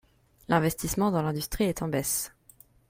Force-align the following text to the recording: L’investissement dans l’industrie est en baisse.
L’investissement 0.47 1.11
dans 1.11 1.21
l’industrie 1.21 1.65
est 1.65 1.83
en 1.83 1.87
baisse. 1.87 2.33